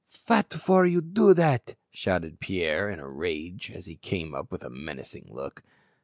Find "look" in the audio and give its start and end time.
5.29-5.61